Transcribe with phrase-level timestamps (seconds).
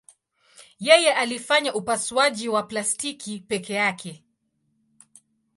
[0.79, 4.23] Yeye alifanya upasuaji wa plastiki peke yake.